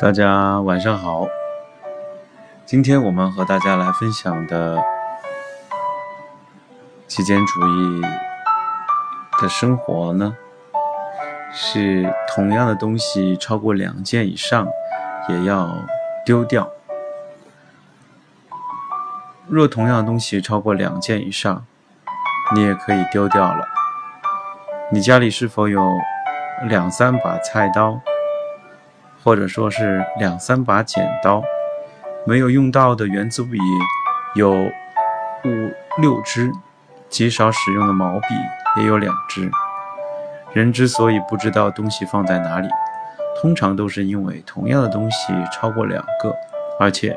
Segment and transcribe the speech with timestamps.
[0.00, 1.26] 大家晚上好，
[2.64, 4.78] 今天我们和大家来分享的
[7.06, 8.00] 极简主义
[9.42, 10.34] 的生活呢，
[11.52, 14.66] 是同样的东西超过两件以上
[15.28, 15.70] 也要
[16.24, 16.70] 丢掉。
[19.50, 21.64] 若同样东西超过两件以上，
[22.54, 23.66] 你也可以丢掉了。
[24.92, 25.90] 你家里是否有
[26.64, 27.98] 两三把菜刀？
[29.24, 31.42] 或者说是两三把剪刀，
[32.26, 33.58] 没有用到的圆珠笔
[34.34, 36.52] 有五六支，
[37.08, 38.26] 极少使用的毛笔
[38.76, 39.50] 也有两支。
[40.52, 42.68] 人之所以不知道东西放在哪里，
[43.40, 46.34] 通常都是因为同样的东西超过两个，
[46.78, 47.16] 而且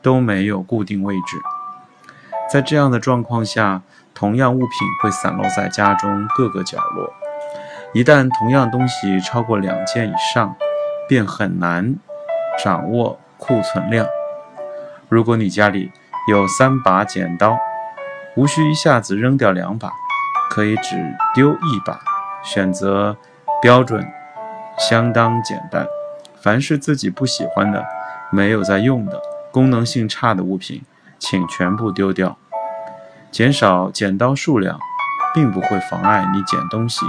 [0.00, 1.36] 都没有固定位置。
[2.52, 3.80] 在这样的状况下，
[4.12, 4.68] 同样物品
[5.00, 7.10] 会散落在家中各个角落。
[7.94, 10.54] 一旦同样东西超过两件以上，
[11.08, 11.96] 便很难
[12.62, 14.06] 掌握库存量。
[15.08, 15.90] 如果你家里
[16.28, 17.56] 有三把剪刀，
[18.36, 19.90] 无需一下子扔掉两把，
[20.50, 21.98] 可以只丢一把。
[22.44, 23.16] 选择
[23.62, 24.06] 标准
[24.78, 25.86] 相当简单。
[26.42, 27.82] 凡是自己不喜欢的、
[28.30, 29.18] 没有在用的、
[29.50, 30.82] 功能性差的物品，
[31.18, 32.36] 请全部丢掉。
[33.32, 34.78] 减少剪刀数量，
[35.32, 37.06] 并不会妨碍你剪东西。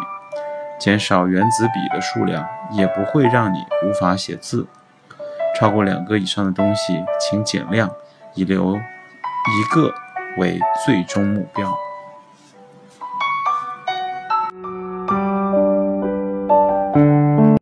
[0.79, 4.65] 减少原子笔的数量，也不会让你无法写字。
[5.59, 7.91] 超过两个以上的东西，请减量，
[8.35, 9.93] 以留一个
[10.37, 11.77] 为最终目标。